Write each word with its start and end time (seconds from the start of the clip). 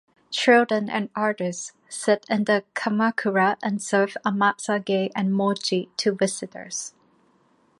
Children 0.31 0.89
and 0.89 1.11
others 1.15 1.73
sit 1.87 2.25
in 2.27 2.45
the 2.45 2.63
kamakura 2.73 3.57
and 3.61 3.79
serve 3.79 4.17
"amazake" 4.25 5.11
and 5.15 5.31
"mochi" 5.31 5.89
to 5.97 6.15
visitors. 6.15 6.95